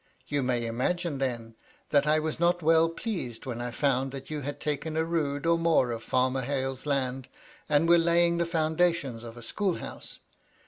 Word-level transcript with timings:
You 0.25 0.41
may 0.41 0.65
imagine, 0.65 1.19
then, 1.19 1.53
that 1.91 2.07
I 2.07 2.17
was 2.17 2.39
not 2.39 2.63
well 2.63 2.89
pleased 2.89 3.45
when 3.45 3.61
I 3.61 3.69
found 3.69 4.11
that 4.11 4.31
you 4.31 4.41
had 4.41 4.59
taken 4.59 4.97
a 4.97 5.05
rood 5.05 5.45
or 5.45 5.59
more 5.59 5.91
of 5.91 6.01
Farmer 6.01 6.41
Hale's 6.41 6.87
land, 6.87 7.27
and 7.69 7.87
were 7.87 7.99
laying 7.99 8.39
the 8.39 8.47
foundations 8.47 9.23
of 9.23 9.37
a 9.37 9.43
school 9.43 9.75
house. 9.75 10.17